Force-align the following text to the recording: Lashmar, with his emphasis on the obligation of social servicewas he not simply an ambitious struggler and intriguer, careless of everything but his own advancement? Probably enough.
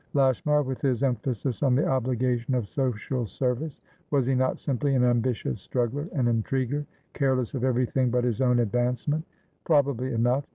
Lashmar, 0.15 0.63
with 0.63 0.81
his 0.81 1.03
emphasis 1.03 1.61
on 1.61 1.75
the 1.75 1.85
obligation 1.85 2.55
of 2.55 2.67
social 2.67 3.23
servicewas 3.27 4.25
he 4.25 4.33
not 4.33 4.57
simply 4.57 4.95
an 4.95 5.03
ambitious 5.03 5.61
struggler 5.61 6.09
and 6.13 6.27
intriguer, 6.27 6.87
careless 7.13 7.53
of 7.53 7.63
everything 7.63 8.09
but 8.09 8.23
his 8.23 8.41
own 8.41 8.57
advancement? 8.57 9.23
Probably 9.63 10.11
enough. 10.11 10.45